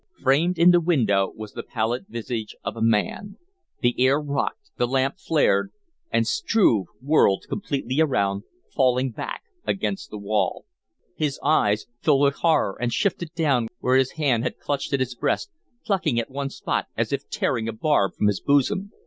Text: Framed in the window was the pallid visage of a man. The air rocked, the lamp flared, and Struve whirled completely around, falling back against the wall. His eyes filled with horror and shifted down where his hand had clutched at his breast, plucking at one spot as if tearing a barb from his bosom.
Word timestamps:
Framed 0.23 0.57
in 0.57 0.71
the 0.71 0.81
window 0.81 1.31
was 1.35 1.53
the 1.53 1.61
pallid 1.61 2.07
visage 2.09 2.55
of 2.63 2.75
a 2.75 2.81
man. 2.81 3.37
The 3.81 3.93
air 4.03 4.19
rocked, 4.19 4.71
the 4.77 4.87
lamp 4.87 5.19
flared, 5.19 5.71
and 6.09 6.25
Struve 6.25 6.87
whirled 7.03 7.45
completely 7.47 8.01
around, 8.01 8.41
falling 8.73 9.11
back 9.11 9.43
against 9.63 10.09
the 10.09 10.17
wall. 10.17 10.65
His 11.15 11.39
eyes 11.43 11.85
filled 12.01 12.23
with 12.23 12.37
horror 12.37 12.75
and 12.81 12.91
shifted 12.91 13.29
down 13.35 13.67
where 13.77 13.95
his 13.95 14.13
hand 14.13 14.41
had 14.41 14.57
clutched 14.57 14.91
at 14.91 15.01
his 15.01 15.13
breast, 15.13 15.51
plucking 15.85 16.17
at 16.19 16.31
one 16.31 16.49
spot 16.49 16.87
as 16.97 17.13
if 17.13 17.29
tearing 17.29 17.67
a 17.67 17.71
barb 17.71 18.13
from 18.15 18.25
his 18.25 18.41
bosom. 18.41 18.89